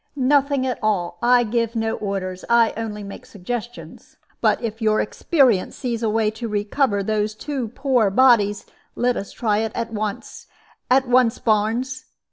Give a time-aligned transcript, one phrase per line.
[0.15, 1.19] "Nothing at all.
[1.21, 2.43] I give no orders.
[2.49, 4.17] I only make suggestions.
[4.41, 9.31] But if your experience sees a way to recover those two poor bodies, let us
[9.31, 10.47] try it at once
[10.89, 12.05] at once, Barnes.